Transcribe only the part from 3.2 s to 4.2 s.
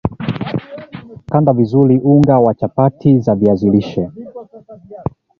viazi lishe